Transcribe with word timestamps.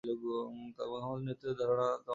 মুহাম্মাদের-নেতৃত্বের 0.03 1.57
ধারণা 1.59 1.87
তোমার 1.87 1.97
নেই। 1.97 2.09